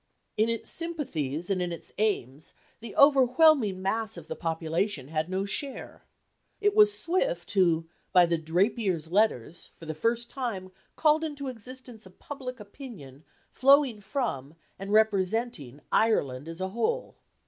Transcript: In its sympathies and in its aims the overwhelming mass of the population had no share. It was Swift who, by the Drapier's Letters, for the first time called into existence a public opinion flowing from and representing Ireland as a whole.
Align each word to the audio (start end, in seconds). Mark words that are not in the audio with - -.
In 0.35 0.49
its 0.49 0.67
sympathies 0.71 1.51
and 1.51 1.61
in 1.61 1.71
its 1.71 1.93
aims 1.99 2.55
the 2.79 2.95
overwhelming 2.95 3.83
mass 3.83 4.17
of 4.17 4.27
the 4.27 4.35
population 4.35 5.09
had 5.09 5.29
no 5.29 5.45
share. 5.45 6.07
It 6.59 6.73
was 6.75 6.97
Swift 6.97 7.51
who, 7.51 7.87
by 8.11 8.25
the 8.25 8.39
Drapier's 8.39 9.11
Letters, 9.11 9.67
for 9.77 9.85
the 9.85 9.93
first 9.93 10.31
time 10.31 10.71
called 10.95 11.23
into 11.23 11.49
existence 11.49 12.07
a 12.07 12.09
public 12.09 12.59
opinion 12.59 13.25
flowing 13.51 14.01
from 14.01 14.55
and 14.79 14.91
representing 14.91 15.81
Ireland 15.91 16.47
as 16.49 16.61
a 16.61 16.69
whole. 16.69 17.17